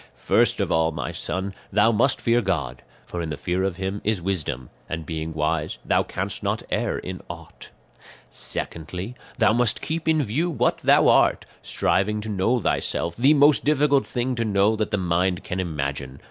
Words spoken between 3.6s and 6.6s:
of him is wisdom, and being wise thou canst